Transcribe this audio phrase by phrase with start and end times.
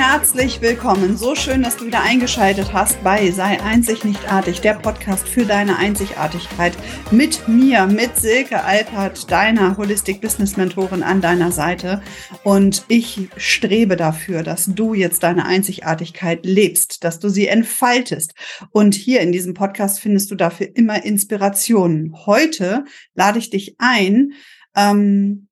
[0.00, 1.18] herzlich willkommen.
[1.18, 5.44] So schön, dass du wieder eingeschaltet hast bei Sei einzig nicht artig, der Podcast für
[5.44, 6.72] deine Einzigartigkeit.
[7.10, 12.00] Mit mir, mit Silke Alpert, deiner Holistic Business Mentorin an deiner Seite.
[12.44, 18.32] Und ich strebe dafür, dass du jetzt deine Einzigartigkeit lebst, dass du sie entfaltest.
[18.70, 22.14] Und hier in diesem Podcast findest du dafür immer Inspirationen.
[22.24, 24.32] Heute lade ich dich ein,
[24.74, 25.49] ähm,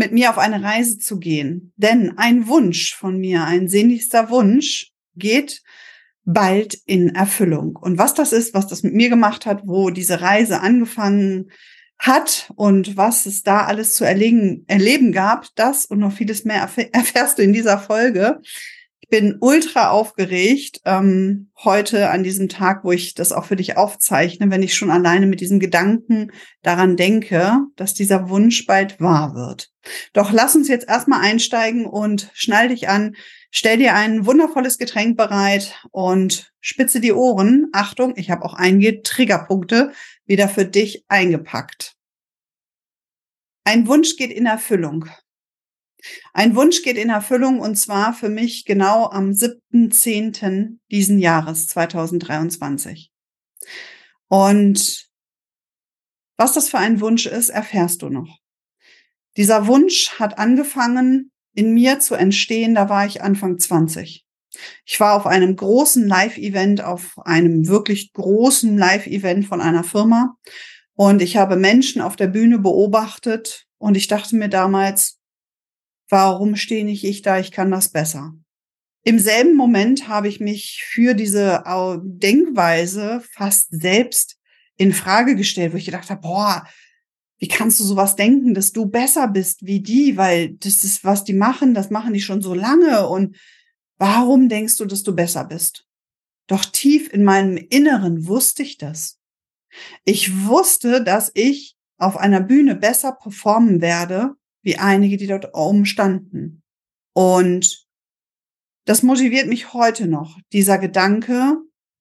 [0.00, 1.72] mit mir auf eine Reise zu gehen.
[1.76, 5.62] Denn ein Wunsch von mir, ein sehnlichster Wunsch geht
[6.24, 7.76] bald in Erfüllung.
[7.76, 11.50] Und was das ist, was das mit mir gemacht hat, wo diese Reise angefangen
[11.98, 16.68] hat und was es da alles zu erlegen, erleben gab, das und noch vieles mehr
[16.92, 18.40] erfährst du in dieser Folge
[19.10, 24.50] bin ultra aufgeregt ähm, heute an diesem Tag, wo ich das auch für dich aufzeichne,
[24.50, 26.30] wenn ich schon alleine mit diesem Gedanken
[26.62, 29.70] daran denke, dass dieser Wunsch bald wahr wird.
[30.12, 33.16] Doch lass uns jetzt erstmal einsteigen und schnall dich an,
[33.50, 37.66] stell dir ein wundervolles Getränk bereit und spitze die Ohren.
[37.72, 39.92] Achtung, ich habe auch einige Triggerpunkte
[40.24, 41.96] wieder für dich eingepackt.
[43.64, 45.06] Ein Wunsch geht in Erfüllung.
[46.32, 50.78] Ein Wunsch geht in Erfüllung und zwar für mich genau am 7.10.
[50.90, 53.10] diesen Jahres 2023.
[54.28, 55.06] Und
[56.36, 58.38] was das für ein Wunsch ist, erfährst du noch.
[59.36, 64.24] Dieser Wunsch hat angefangen in mir zu entstehen, da war ich Anfang 20.
[64.84, 70.36] Ich war auf einem großen Live-Event, auf einem wirklich großen Live-Event von einer Firma
[70.94, 75.19] und ich habe Menschen auf der Bühne beobachtet und ich dachte mir damals,
[76.10, 78.34] warum stehe nicht ich da, ich kann das besser.
[79.02, 81.64] Im selben Moment habe ich mich für diese
[82.02, 84.36] Denkweise fast selbst
[84.76, 86.66] in Frage gestellt, wo ich gedacht habe, boah,
[87.38, 91.24] wie kannst du sowas denken, dass du besser bist wie die, weil das ist, was
[91.24, 93.36] die machen, das machen die schon so lange und
[93.96, 95.86] warum denkst du, dass du besser bist?
[96.46, 99.18] Doch tief in meinem Inneren wusste ich das.
[100.04, 105.86] Ich wusste, dass ich auf einer Bühne besser performen werde, wie einige, die dort oben
[105.86, 106.62] standen.
[107.12, 107.86] Und
[108.84, 111.56] das motiviert mich heute noch, dieser Gedanke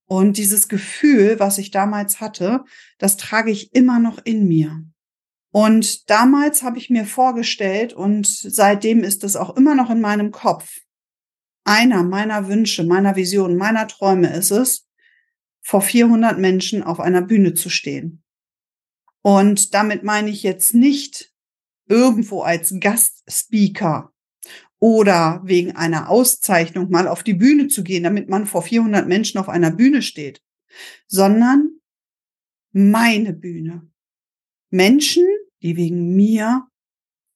[0.05, 2.63] und dieses Gefühl, was ich damals hatte,
[2.97, 4.83] das trage ich immer noch in mir.
[5.51, 10.31] Und damals habe ich mir vorgestellt und seitdem ist es auch immer noch in meinem
[10.31, 10.79] Kopf.
[11.63, 14.87] Einer meiner Wünsche, meiner Visionen, meiner Träume ist es,
[15.61, 18.23] vor 400 Menschen auf einer Bühne zu stehen.
[19.21, 21.28] Und damit meine ich jetzt nicht
[21.89, 24.13] irgendwo als Gastspeaker
[24.79, 29.37] oder wegen einer Auszeichnung mal auf die Bühne zu gehen, damit man vor 400 Menschen
[29.39, 30.41] auf einer Bühne steht,
[31.07, 31.79] sondern
[32.71, 33.89] meine Bühne.
[34.69, 35.25] Menschen,
[35.61, 36.67] die wegen mir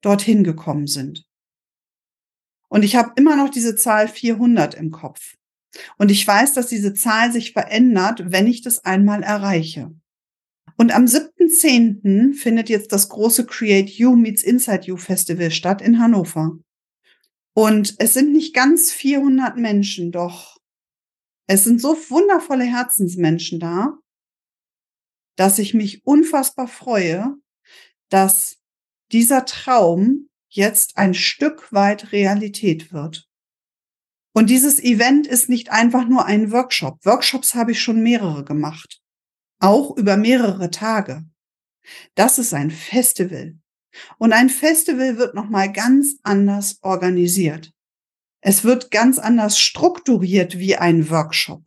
[0.01, 1.27] dorthin gekommen sind.
[2.69, 5.35] Und ich habe immer noch diese Zahl 400 im Kopf.
[5.97, 9.93] Und ich weiß, dass diese Zahl sich verändert, wenn ich das einmal erreiche.
[10.75, 12.33] Und am 7.10.
[12.33, 16.57] findet jetzt das große Create You Meets Inside You Festival statt in Hannover.
[17.53, 20.57] Und es sind nicht ganz 400 Menschen, doch
[21.47, 23.99] es sind so wundervolle Herzensmenschen da,
[25.35, 27.35] dass ich mich unfassbar freue,
[28.09, 28.57] dass
[29.11, 33.27] dieser Traum jetzt ein Stück weit Realität wird.
[34.33, 37.05] Und dieses Event ist nicht einfach nur ein Workshop.
[37.05, 39.02] Workshops habe ich schon mehrere gemacht
[39.63, 41.23] auch über mehrere Tage.
[42.15, 43.55] Das ist ein Festival.
[44.17, 47.71] Und ein Festival wird nochmal ganz anders organisiert.
[48.41, 51.63] Es wird ganz anders strukturiert wie ein Workshop.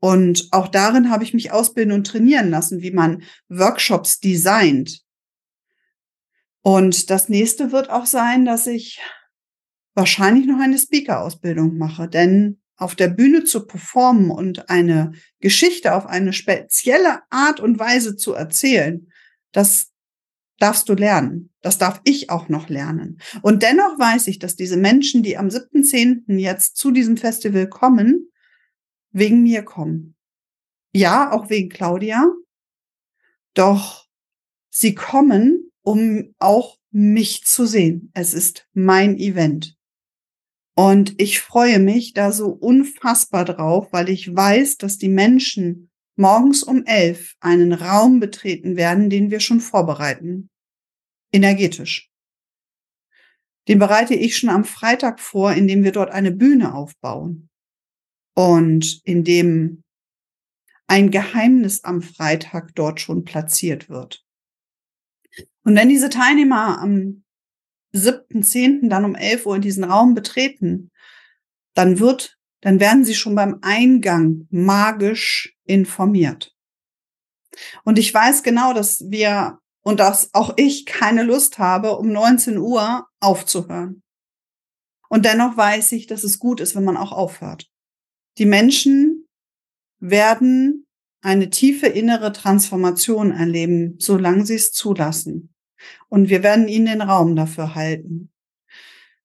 [0.00, 5.04] Und auch darin habe ich mich ausbilden und trainieren lassen, wie man Workshops designt.
[6.62, 8.98] Und das nächste wird auch sein, dass ich
[9.94, 16.06] wahrscheinlich noch eine Speaker-Ausbildung mache, denn auf der Bühne zu performen und eine Geschichte auf
[16.06, 19.06] eine spezielle Art und Weise zu erzählen,
[19.52, 19.90] das
[20.58, 21.50] darfst du lernen.
[21.60, 23.20] Das darf ich auch noch lernen.
[23.42, 26.38] Und dennoch weiß ich, dass diese Menschen, die am 7.10.
[26.38, 28.30] jetzt zu diesem Festival kommen,
[29.10, 30.16] wegen mir kommen.
[30.92, 32.32] Ja, auch wegen Claudia.
[33.52, 34.06] Doch
[34.70, 38.10] sie kommen, um auch mich zu sehen.
[38.14, 39.76] Es ist mein Event.
[40.80, 46.62] Und ich freue mich da so unfassbar drauf, weil ich weiß, dass die Menschen morgens
[46.62, 50.48] um elf einen Raum betreten werden, den wir schon vorbereiten.
[51.32, 52.10] Energetisch.
[53.68, 57.50] Den bereite ich schon am Freitag vor, indem wir dort eine Bühne aufbauen.
[58.34, 59.82] Und indem
[60.86, 64.24] ein Geheimnis am Freitag dort schon platziert wird.
[65.62, 67.22] Und wenn diese Teilnehmer am
[67.94, 68.88] 7.10.
[68.88, 70.90] dann um 11 Uhr in diesen Raum betreten,
[71.74, 76.54] dann wird, dann werden sie schon beim Eingang magisch informiert.
[77.84, 82.58] Und ich weiß genau, dass wir und dass auch ich keine Lust habe, um 19
[82.58, 84.02] Uhr aufzuhören.
[85.08, 87.68] Und dennoch weiß ich, dass es gut ist, wenn man auch aufhört.
[88.38, 89.26] Die Menschen
[89.98, 90.86] werden
[91.22, 95.52] eine tiefe innere Transformation erleben, solange sie es zulassen.
[96.08, 98.30] Und wir werden ihnen den Raum dafür halten.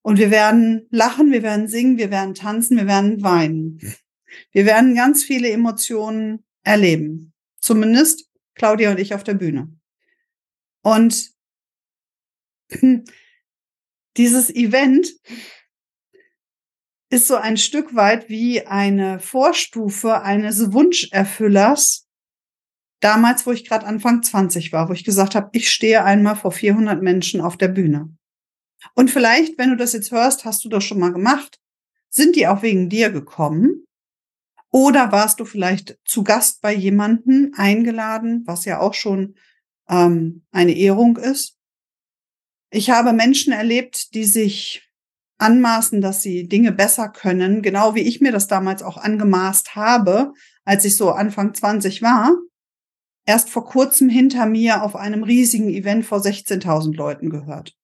[0.01, 3.79] Und wir werden lachen, wir werden singen, wir werden tanzen, wir werden weinen.
[4.51, 7.33] Wir werden ganz viele Emotionen erleben.
[7.59, 9.75] Zumindest Claudia und ich auf der Bühne.
[10.83, 11.31] Und
[14.17, 15.07] dieses Event
[17.09, 22.04] ist so ein Stück weit wie eine Vorstufe eines Wunscherfüllers.
[23.05, 26.51] Damals, wo ich gerade Anfang 20 war, wo ich gesagt habe, ich stehe einmal vor
[26.51, 28.09] 400 Menschen auf der Bühne.
[28.95, 31.59] Und vielleicht, wenn du das jetzt hörst, hast du das schon mal gemacht.
[32.09, 33.85] Sind die auch wegen dir gekommen?
[34.71, 39.35] Oder warst du vielleicht zu Gast bei jemanden eingeladen, was ja auch schon
[39.87, 41.59] ähm, eine Ehrung ist?
[42.71, 44.89] Ich habe Menschen erlebt, die sich
[45.37, 50.33] anmaßen, dass sie Dinge besser können, genau wie ich mir das damals auch angemaßt habe,
[50.63, 52.35] als ich so Anfang 20 war,
[53.25, 57.75] erst vor kurzem hinter mir auf einem riesigen Event vor 16.000 Leuten gehört.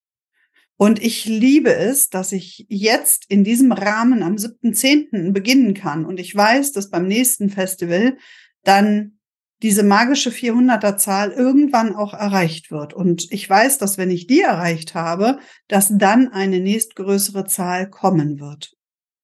[0.77, 5.31] Und ich liebe es, dass ich jetzt in diesem Rahmen am 7.10.
[5.31, 6.05] beginnen kann.
[6.05, 8.17] Und ich weiß, dass beim nächsten Festival
[8.63, 9.19] dann
[9.61, 12.95] diese magische 400er Zahl irgendwann auch erreicht wird.
[12.95, 15.37] Und ich weiß, dass wenn ich die erreicht habe,
[15.67, 18.73] dass dann eine nächstgrößere Zahl kommen wird.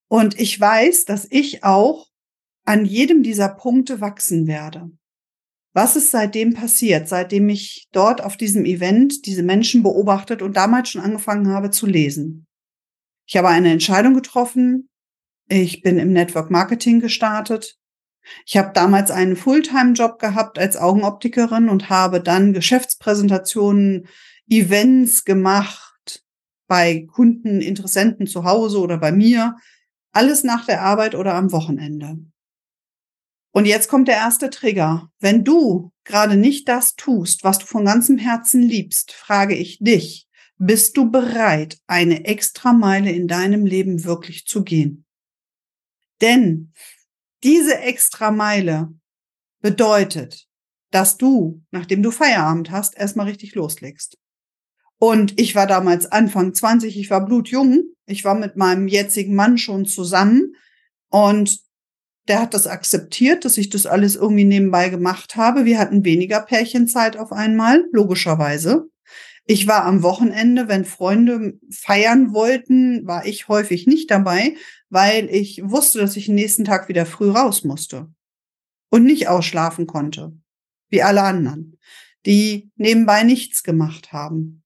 [0.06, 2.06] Und ich weiß, dass ich auch
[2.64, 4.90] an jedem dieser Punkte wachsen werde.
[5.78, 10.88] Was ist seitdem passiert, seitdem ich dort auf diesem Event diese Menschen beobachtet und damals
[10.88, 12.48] schon angefangen habe zu lesen?
[13.28, 14.88] Ich habe eine Entscheidung getroffen.
[15.46, 17.76] Ich bin im Network Marketing gestartet.
[18.44, 24.08] Ich habe damals einen Fulltime-Job gehabt als Augenoptikerin und habe dann Geschäftspräsentationen,
[24.50, 26.24] Events gemacht
[26.66, 29.54] bei Kunden, Interessenten zu Hause oder bei mir.
[30.10, 32.18] Alles nach der Arbeit oder am Wochenende.
[33.52, 35.10] Und jetzt kommt der erste Trigger.
[35.20, 40.28] Wenn du gerade nicht das tust, was du von ganzem Herzen liebst, frage ich dich,
[40.58, 45.06] bist du bereit, eine extra Meile in deinem Leben wirklich zu gehen?
[46.20, 46.72] Denn
[47.44, 48.92] diese extra Meile
[49.60, 50.48] bedeutet,
[50.90, 54.18] dass du, nachdem du Feierabend hast, erstmal richtig loslegst.
[54.98, 57.84] Und ich war damals Anfang 20, ich war blutjung.
[58.06, 60.56] Ich war mit meinem jetzigen Mann schon zusammen
[61.10, 61.60] und
[62.28, 65.64] der hat das akzeptiert, dass ich das alles irgendwie nebenbei gemacht habe.
[65.64, 68.88] Wir hatten weniger Pärchenzeit auf einmal, logischerweise.
[69.46, 74.56] Ich war am Wochenende, wenn Freunde feiern wollten, war ich häufig nicht dabei,
[74.90, 78.12] weil ich wusste, dass ich den nächsten Tag wieder früh raus musste
[78.90, 80.36] und nicht ausschlafen konnte,
[80.90, 81.78] wie alle anderen,
[82.26, 84.62] die nebenbei nichts gemacht haben.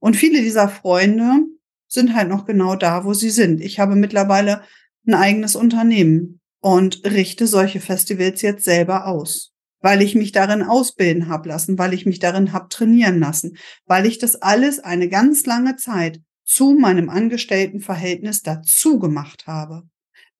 [0.00, 1.44] Und viele dieser Freunde
[1.86, 3.60] sind halt noch genau da, wo sie sind.
[3.60, 4.62] Ich habe mittlerweile
[5.06, 9.52] ein eigenes Unternehmen und richte solche Festivals jetzt selber aus,
[9.82, 14.06] weil ich mich darin ausbilden habe lassen, weil ich mich darin habe trainieren lassen, weil
[14.06, 19.82] ich das alles eine ganz lange Zeit zu meinem Angestelltenverhältnis dazu gemacht habe.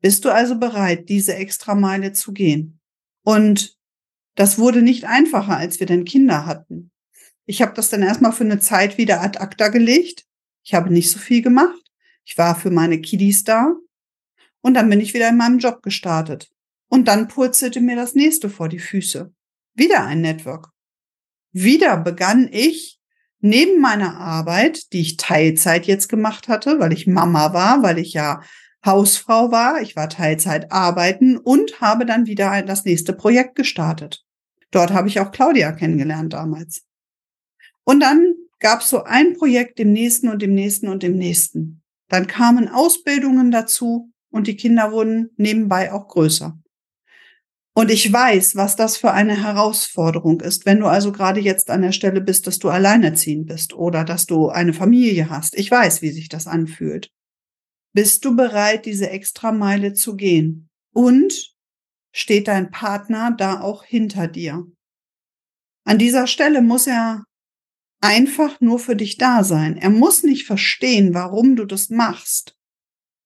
[0.01, 2.81] Bist du also bereit, diese Extrameile zu gehen?
[3.23, 3.77] Und
[4.35, 6.91] das wurde nicht einfacher, als wir dann Kinder hatten.
[7.45, 10.25] Ich habe das dann erstmal für eine Zeit wieder ad acta gelegt.
[10.63, 11.83] Ich habe nicht so viel gemacht.
[12.25, 13.75] Ich war für meine Kiddies da.
[14.65, 16.51] Und dann bin ich wieder in meinem Job gestartet.
[16.89, 19.31] Und dann purzelte mir das nächste vor die Füße.
[19.75, 20.71] Wieder ein Network.
[21.53, 22.99] Wieder begann ich
[23.41, 28.15] neben meiner Arbeit, die ich Teilzeit jetzt gemacht hatte, weil ich Mama war, weil ich
[28.15, 28.41] ja
[28.87, 34.25] Hausfrau war, ich war Teilzeit arbeiten und habe dann wieder das nächste Projekt gestartet.
[34.71, 36.87] Dort habe ich auch Claudia kennengelernt damals.
[37.85, 41.83] Und dann gab es so ein Projekt dem nächsten und dem nächsten und dem nächsten.
[42.09, 46.59] Dann kamen Ausbildungen dazu und die Kinder wurden nebenbei auch größer.
[47.73, 51.83] Und ich weiß, was das für eine Herausforderung ist, wenn du also gerade jetzt an
[51.83, 55.57] der Stelle bist, dass du alleinerziehend bist oder dass du eine Familie hast.
[55.57, 57.13] Ich weiß, wie sich das anfühlt.
[57.93, 60.69] Bist du bereit, diese extra Meile zu gehen?
[60.93, 61.55] Und
[62.13, 64.67] steht dein Partner da auch hinter dir?
[65.85, 67.23] An dieser Stelle muss er
[68.01, 69.77] einfach nur für dich da sein.
[69.77, 72.57] Er muss nicht verstehen, warum du das machst.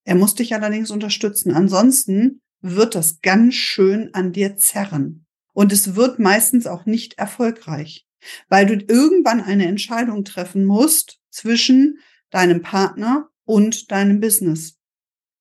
[0.08, 1.52] Er muss dich allerdings unterstützen.
[1.52, 5.26] Ansonsten wird das ganz schön an dir zerren.
[5.52, 8.06] Und es wird meistens auch nicht erfolgreich,
[8.48, 11.98] weil du irgendwann eine Entscheidung treffen musst zwischen
[12.30, 14.78] deinem Partner und deinem Business.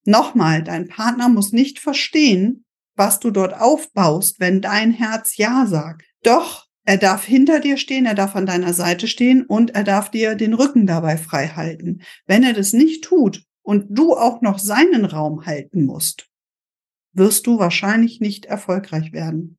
[0.03, 2.65] Nochmal, dein Partner muss nicht verstehen,
[2.97, 6.03] was du dort aufbaust, wenn dein Herz Ja sagt.
[6.24, 10.12] Doch er darf hinter dir stehen, er darf an deiner Seite stehen und er darf
[10.12, 12.01] dir den Rücken dabei frei halten.
[12.25, 16.29] Wenn er das nicht tut und du auch noch seinen Raum halten musst,
[17.12, 19.57] wirst du wahrscheinlich nicht erfolgreich werden.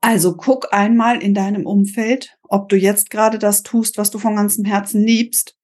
[0.00, 4.36] Also guck einmal in deinem Umfeld, ob du jetzt gerade das tust, was du von
[4.36, 5.58] ganzem Herzen liebst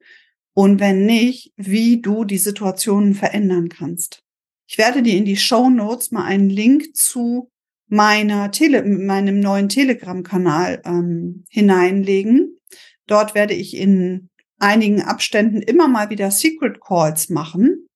[0.54, 4.24] und wenn nicht, wie du die Situationen verändern kannst.
[4.66, 7.48] Ich werde dir in die Show Notes mal einen Link zu
[7.86, 12.58] meiner Tele meinem neuen Telegram-Kanal ähm, hineinlegen.
[13.06, 17.88] Dort werde ich in einigen Abständen immer mal wieder Secret Calls machen.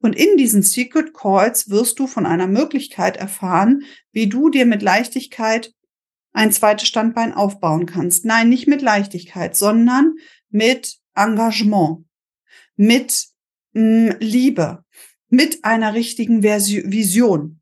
[0.00, 4.82] Und in diesen Secret Calls wirst du von einer Möglichkeit erfahren, wie du dir mit
[4.82, 5.72] Leichtigkeit
[6.32, 8.24] ein zweites Standbein aufbauen kannst.
[8.24, 10.14] Nein, nicht mit Leichtigkeit, sondern
[10.48, 12.06] mit Engagement,
[12.76, 13.26] mit
[13.72, 14.84] mh, mm, Liebe,
[15.28, 17.60] mit einer richtigen Vision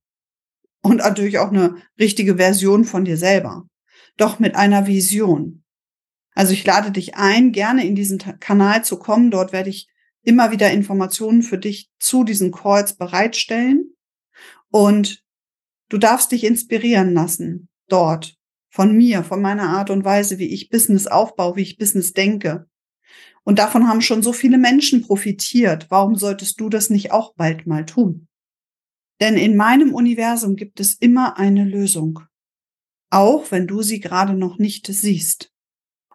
[0.83, 3.67] und natürlich auch eine richtige Version von dir selber,
[4.17, 5.64] doch mit einer Vision.
[6.38, 9.33] Also ich lade dich ein, gerne in diesen Kanal zu kommen.
[9.33, 9.88] Dort werde ich
[10.23, 13.97] immer wieder Informationen für dich zu diesen Calls bereitstellen
[14.71, 15.25] und
[15.88, 18.37] du darfst dich inspirieren lassen dort
[18.71, 22.68] von mir, von meiner Art und Weise, wie ich Business aufbaue, wie ich Business denke.
[23.42, 25.87] Und davon haben schon so viele Menschen profitiert.
[25.90, 28.28] Warum solltest du das nicht auch bald mal tun?
[29.21, 32.21] Denn in meinem Universum gibt es immer eine Lösung.
[33.11, 35.52] Auch wenn du sie gerade noch nicht siehst.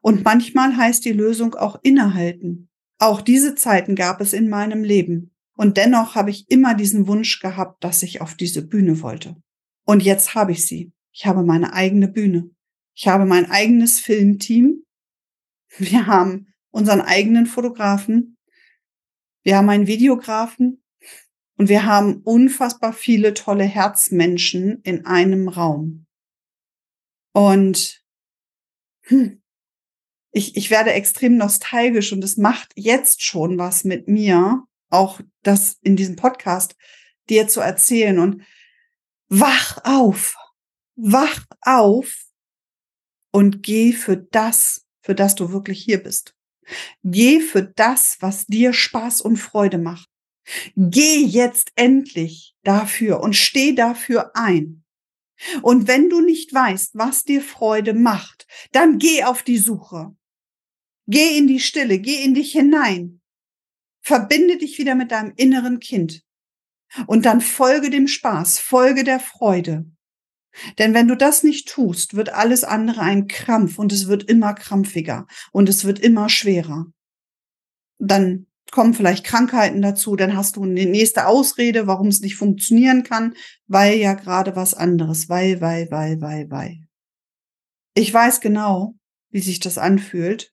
[0.03, 2.69] Und manchmal heißt die Lösung auch innehalten.
[2.99, 5.33] Auch diese Zeiten gab es in meinem Leben.
[5.55, 9.37] Und dennoch habe ich immer diesen Wunsch gehabt, dass ich auf diese Bühne wollte.
[9.85, 10.91] Und jetzt habe ich sie.
[11.13, 12.49] Ich habe meine eigene Bühne.
[12.93, 14.83] Ich habe mein eigenes Filmteam.
[15.77, 18.37] Wir haben unseren eigenen Fotografen.
[19.43, 20.83] Wir haben einen Videografen.
[21.55, 26.07] Und wir haben unfassbar viele tolle Herzmenschen in einem Raum.
[27.31, 28.03] Und
[29.03, 29.42] hm,
[30.33, 35.77] ich, ich werde extrem nostalgisch und es macht jetzt schon was mit mir, auch das
[35.81, 36.75] in diesem Podcast
[37.29, 38.17] dir zu erzählen.
[38.17, 38.43] Und
[39.29, 40.35] wach auf,
[40.95, 42.25] wach auf
[43.31, 46.35] und geh für das, für das du wirklich hier bist.
[47.03, 50.09] Geh für das, was dir Spaß und Freude macht.
[50.75, 54.83] Geh jetzt endlich dafür und steh dafür ein.
[55.61, 60.15] Und wenn du nicht weißt, was dir Freude macht, dann geh auf die Suche.
[61.07, 63.21] Geh in die Stille, geh in dich hinein.
[64.01, 66.23] Verbinde dich wieder mit deinem inneren Kind.
[67.07, 69.85] Und dann folge dem Spaß, folge der Freude.
[70.77, 74.53] Denn wenn du das nicht tust, wird alles andere ein Krampf und es wird immer
[74.53, 76.85] krampfiger und es wird immer schwerer.
[77.97, 83.03] Dann kommen vielleicht Krankheiten dazu, dann hast du eine nächste Ausrede, warum es nicht funktionieren
[83.03, 83.35] kann,
[83.67, 86.79] weil ja gerade was anderes, weil, weil, weil, weil, weil.
[87.95, 88.95] Ich weiß genau,
[89.29, 90.52] wie sich das anfühlt,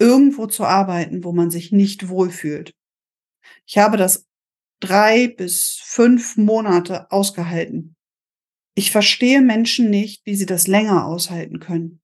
[0.00, 2.74] irgendwo zu arbeiten, wo man sich nicht wohlfühlt.
[3.66, 4.26] Ich habe das
[4.80, 7.94] drei bis fünf Monate ausgehalten.
[8.74, 12.00] Ich verstehe Menschen nicht, wie sie das länger aushalten können.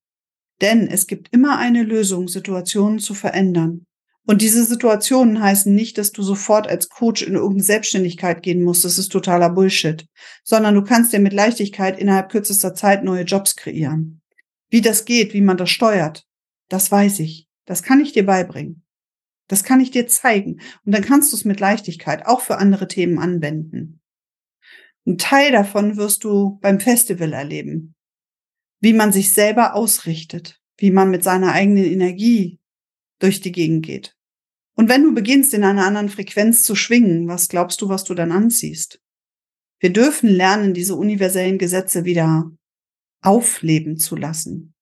[0.61, 3.87] Denn es gibt immer eine Lösung, Situationen zu verändern.
[4.27, 8.85] Und diese Situationen heißen nicht, dass du sofort als Coach in irgendeine Selbstständigkeit gehen musst.
[8.85, 10.07] Das ist totaler Bullshit.
[10.43, 14.21] Sondern du kannst dir mit Leichtigkeit innerhalb kürzester Zeit neue Jobs kreieren.
[14.69, 16.27] Wie das geht, wie man das steuert,
[16.69, 17.46] das weiß ich.
[17.67, 18.83] Das kann ich dir beibringen.
[19.49, 20.61] Das kann ich dir zeigen.
[20.85, 24.01] Und dann kannst du es mit Leichtigkeit auch für andere Themen anwenden.
[25.07, 27.95] Ein Teil davon wirst du beim Festival erleben.
[28.81, 32.59] Wie man sich selber ausrichtet, wie man mit seiner eigenen Energie
[33.21, 34.17] durch die Gegend geht.
[34.75, 38.15] Und wenn du beginnst, in einer anderen Frequenz zu schwingen, was glaubst du, was du
[38.15, 39.01] dann anziehst?
[39.79, 42.51] Wir dürfen lernen, diese universellen Gesetze wieder
[43.23, 44.75] aufleben zu lassen.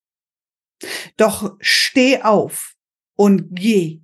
[1.16, 2.73] Doch steh auf
[3.16, 4.00] und geh.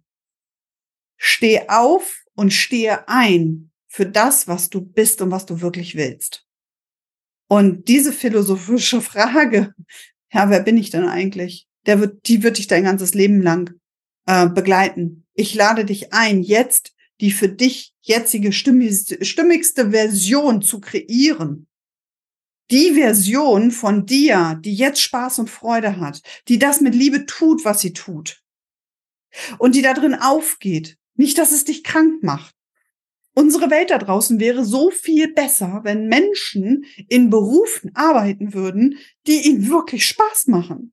[1.17, 6.47] Steh auf und stehe ein für das, was du bist und was du wirklich willst.
[7.49, 9.75] Und diese philosophische Frage,
[10.33, 11.67] ja, wer bin ich denn eigentlich?
[11.87, 13.75] Der wird, die wird dich dein ganzes Leben lang
[14.27, 15.27] äh, begleiten.
[15.35, 21.67] Ich lade dich ein, jetzt die für dich jetzige stimmigste, stimmigste Version zu kreieren.
[22.71, 27.65] Die Version von dir, die jetzt Spaß und Freude hat, die das mit Liebe tut,
[27.65, 28.43] was sie tut.
[29.59, 30.97] Und die da drin aufgeht.
[31.15, 32.55] Nicht, dass es dich krank macht.
[33.35, 39.47] Unsere Welt da draußen wäre so viel besser, wenn Menschen in Berufen arbeiten würden, die
[39.47, 40.93] ihnen wirklich Spaß machen.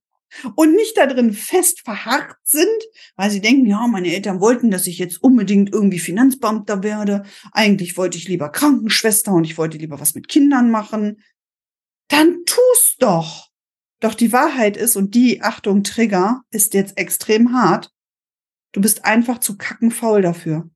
[0.55, 2.67] und nicht da drin fest verharrt sind,
[3.15, 7.23] weil sie denken, ja, meine Eltern wollten, dass ich jetzt unbedingt irgendwie Finanzbeamter werde.
[7.51, 11.23] Eigentlich wollte ich lieber Krankenschwester und ich wollte lieber was mit Kindern machen.
[12.09, 13.47] Dann tu's doch.
[13.99, 17.91] Doch die Wahrheit ist, und die, Achtung, Trigger, ist jetzt extrem hart.
[18.71, 20.69] Du bist einfach zu kacken faul dafür.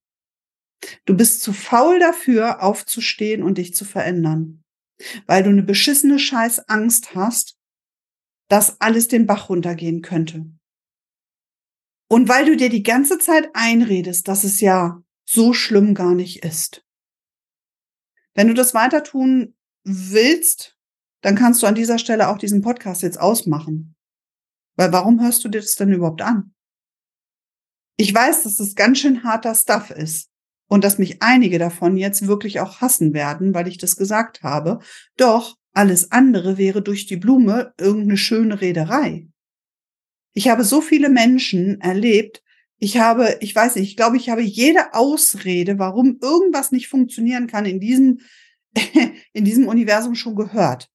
[1.06, 4.64] Du bist zu faul dafür, aufzustehen und dich zu verändern.
[5.26, 7.58] Weil du eine beschissene Scheiß Angst hast,
[8.50, 10.46] dass alles den Bach runtergehen könnte.
[12.10, 16.44] Und weil du dir die ganze Zeit einredest, dass es ja so schlimm gar nicht
[16.44, 16.86] ist.
[18.34, 20.78] Wenn du das weiter tun willst,
[21.22, 23.96] dann kannst du an dieser Stelle auch diesen Podcast jetzt ausmachen.
[24.76, 26.54] Weil warum hörst du dir das denn überhaupt an?
[28.02, 30.32] Ich weiß, dass das ganz schön harter Stuff ist
[30.68, 34.80] und dass mich einige davon jetzt wirklich auch hassen werden, weil ich das gesagt habe.
[35.18, 39.28] Doch alles andere wäre durch die Blume irgendeine schöne Rederei.
[40.34, 42.42] Ich habe so viele Menschen erlebt.
[42.80, 47.46] Ich habe, ich weiß nicht, ich glaube, ich habe jede Ausrede, warum irgendwas nicht funktionieren
[47.46, 48.22] kann in diesem,
[49.32, 50.90] in diesem Universum schon gehört.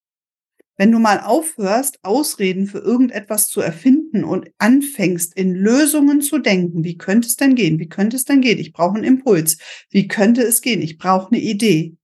[0.78, 6.84] Wenn du mal aufhörst, Ausreden für irgendetwas zu erfinden und anfängst, in Lösungen zu denken,
[6.84, 7.78] wie könnte es denn gehen?
[7.78, 8.58] Wie könnte es denn gehen?
[8.58, 9.58] Ich brauche einen Impuls.
[9.90, 10.82] Wie könnte es gehen?
[10.82, 11.96] Ich brauche eine Idee.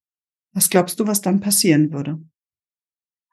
[0.54, 2.20] Was glaubst du, was dann passieren würde?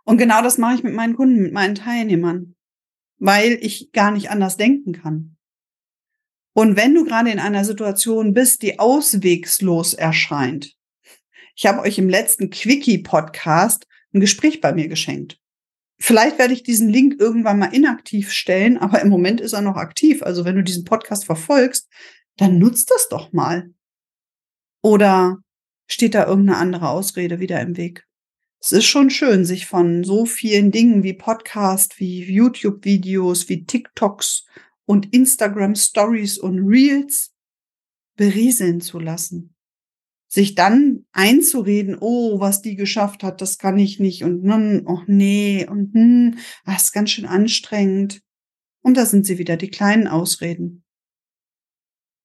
[0.04, 2.56] Und genau das mache ich mit meinen Kunden, mit meinen Teilnehmern,
[3.18, 5.38] weil ich gar nicht anders denken kann.
[6.54, 10.74] Und wenn du gerade in einer Situation bist, die auswegslos erscheint,
[11.56, 15.40] ich habe euch im letzten Quickie-Podcast ein Gespräch bei mir geschenkt.
[16.00, 19.76] Vielleicht werde ich diesen Link irgendwann mal inaktiv stellen, aber im Moment ist er noch
[19.76, 20.24] aktiv.
[20.24, 21.90] Also wenn du diesen Podcast verfolgst,
[22.38, 23.70] dann nutzt das doch mal.
[24.82, 25.40] Oder
[25.88, 28.08] steht da irgendeine andere Ausrede wieder im Weg?
[28.62, 34.46] es ist schon schön, sich von so vielen Dingen wie Podcast, wie YouTube-Videos, wie TikToks
[34.86, 37.34] und Instagram Stories und Reels
[38.18, 39.56] berieseln zu lassen.
[40.32, 45.02] Sich dann einzureden, oh, was die geschafft hat, das kann ich nicht und nun, oh
[45.08, 48.22] nee, und hm, das ist ganz schön anstrengend.
[48.82, 50.84] Und da sind sie wieder, die kleinen Ausreden.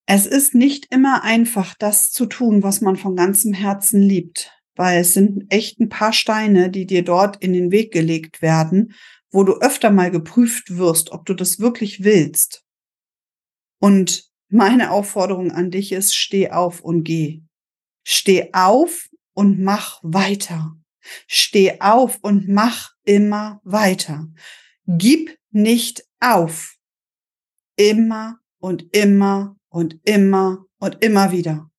[0.07, 5.01] Es ist nicht immer einfach, das zu tun, was man von ganzem Herzen liebt weil
[5.01, 8.93] es sind echt ein paar Steine, die dir dort in den Weg gelegt werden,
[9.31, 12.63] wo du öfter mal geprüft wirst, ob du das wirklich willst.
[13.79, 17.41] Und meine Aufforderung an dich ist, steh auf und geh.
[18.07, 20.77] Steh auf und mach weiter.
[21.27, 24.27] Steh auf und mach immer weiter.
[24.85, 26.75] Gib nicht auf.
[27.75, 31.71] Immer und immer und immer und immer wieder.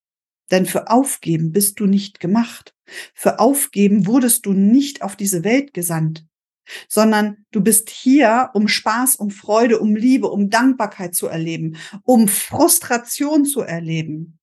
[0.51, 2.75] Denn für Aufgeben bist du nicht gemacht.
[3.15, 6.27] Für Aufgeben wurdest du nicht auf diese Welt gesandt,
[6.89, 12.29] sondern du bist hier, um Spaß, um Freude, um Liebe, um Dankbarkeit zu erleben, um
[12.29, 14.39] Frustration zu erleben,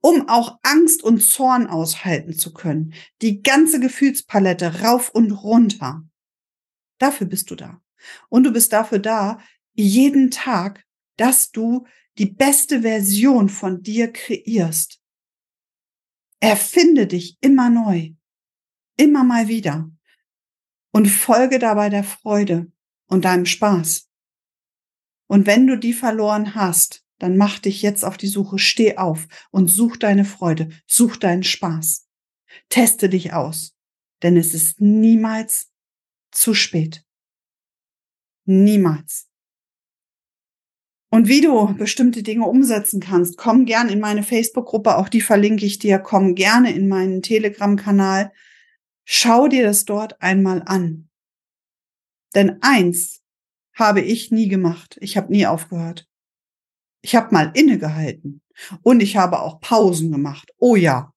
[0.00, 2.94] um auch Angst und Zorn aushalten zu können.
[3.22, 6.02] Die ganze Gefühlspalette rauf und runter.
[6.98, 7.80] Dafür bist du da.
[8.28, 9.38] Und du bist dafür da,
[9.74, 10.84] jeden Tag,
[11.16, 11.86] dass du
[12.18, 15.00] die beste Version von dir kreierst
[16.40, 18.10] Erfinde dich immer neu,
[18.98, 19.90] immer mal wieder
[20.92, 22.70] und folge dabei der Freude
[23.06, 24.10] und deinem Spaß.
[25.26, 29.26] Und wenn du die verloren hast, dann mach dich jetzt auf die Suche, steh auf
[29.50, 32.06] und such deine Freude, such deinen Spaß.
[32.68, 33.74] Teste dich aus,
[34.22, 35.70] denn es ist niemals
[36.30, 37.04] zu spät.
[38.44, 39.28] Niemals.
[41.10, 45.64] Und wie du bestimmte Dinge umsetzen kannst, komm gern in meine Facebook-Gruppe, auch die verlinke
[45.64, 48.32] ich dir, komm gerne in meinen Telegram-Kanal.
[49.04, 51.08] Schau dir das dort einmal an.
[52.34, 53.22] Denn eins
[53.74, 54.98] habe ich nie gemacht.
[55.00, 56.08] Ich habe nie aufgehört.
[57.04, 58.40] Ich habe mal innegehalten
[58.80, 60.50] und ich habe auch Pausen gemacht.
[60.56, 61.12] Oh ja.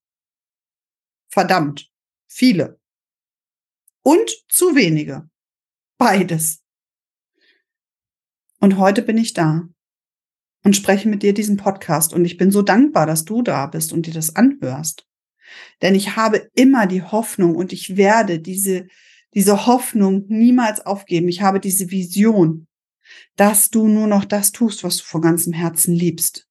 [1.29, 1.89] Verdammt.
[2.27, 2.77] Viele.
[4.03, 5.29] Und zu wenige.
[5.97, 6.61] Beides.
[8.59, 9.69] Und heute bin ich da
[10.65, 12.11] und spreche mit dir diesen Podcast.
[12.11, 15.07] Und ich bin so dankbar, dass du da bist und dir das anhörst.
[15.81, 18.87] Denn ich habe immer die Hoffnung und ich werde diese,
[19.33, 21.29] diese Hoffnung niemals aufgeben.
[21.29, 22.66] Ich habe diese Vision,
[23.35, 26.47] dass du nur noch das tust, was du von ganzem Herzen liebst.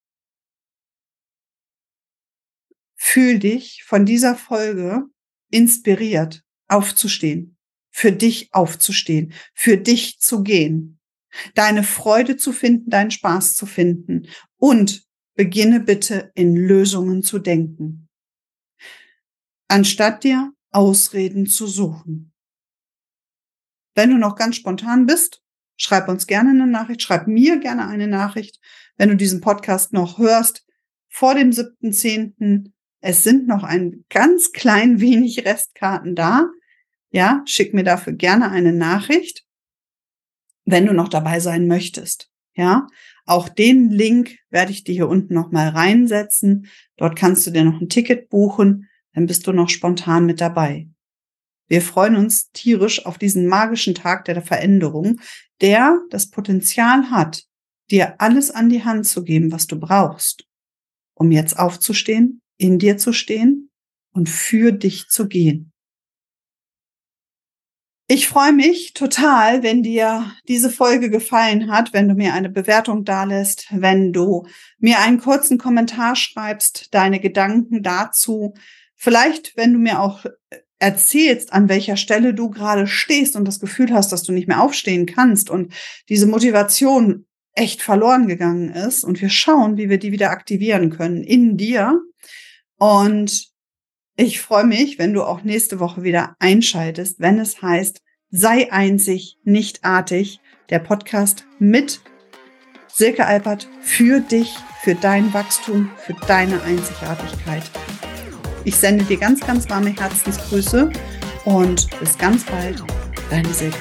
[2.94, 5.05] Fühl dich von dieser Folge
[5.50, 7.57] inspiriert, aufzustehen,
[7.90, 10.96] für dich aufzustehen, für dich zu gehen
[11.55, 18.09] deine Freude zu finden, deinen Spaß zu finden und beginne bitte in Lösungen zu denken,
[19.68, 22.33] anstatt dir Ausreden zu suchen.
[23.94, 25.42] Wenn du noch ganz spontan bist,
[25.76, 28.60] schreib uns gerne eine Nachricht, schreib mir gerne eine Nachricht,
[28.96, 30.66] wenn du diesen Podcast noch hörst
[31.08, 32.72] vor dem 7.10.
[33.00, 36.48] Es sind noch ein ganz klein wenig Restkarten da.
[37.10, 39.44] Ja, schick mir dafür gerne eine Nachricht,
[40.64, 42.30] wenn du noch dabei sein möchtest.
[42.54, 42.86] Ja,
[43.26, 46.68] auch den Link werde ich dir hier unten nochmal reinsetzen.
[46.96, 48.88] Dort kannst du dir noch ein Ticket buchen.
[49.12, 50.88] Dann bist du noch spontan mit dabei.
[51.68, 55.20] Wir freuen uns tierisch auf diesen magischen Tag der Veränderung,
[55.61, 57.44] der das Potenzial hat,
[57.90, 60.44] dir alles an die Hand zu geben, was du brauchst,
[61.14, 63.70] um jetzt aufzustehen, in dir zu stehen
[64.12, 65.72] und für dich zu gehen.
[68.09, 73.05] Ich freue mich total, wenn dir diese Folge gefallen hat, wenn du mir eine Bewertung
[73.05, 74.46] dalässt, wenn du
[74.79, 78.55] mir einen kurzen Kommentar schreibst, deine Gedanken dazu.
[78.94, 80.24] Vielleicht, wenn du mir auch
[80.78, 84.62] erzählst, an welcher Stelle du gerade stehst und das Gefühl hast, dass du nicht mehr
[84.62, 85.72] aufstehen kannst und
[86.08, 91.22] diese Motivation echt verloren gegangen ist und wir schauen, wie wir die wieder aktivieren können
[91.22, 92.00] in dir.
[92.76, 93.48] Und
[94.16, 99.38] ich freue mich, wenn du auch nächste Woche wieder einschaltest, wenn es heißt, sei einzig,
[99.44, 102.00] nicht artig, der Podcast mit
[102.92, 107.62] Silke Alpert für dich, für dein Wachstum, für deine Einzigartigkeit.
[108.66, 110.90] Ich sende dir ganz, ganz warme Herzensgrüße
[111.44, 112.83] und bis ganz bald,
[113.31, 113.79] deine Silke.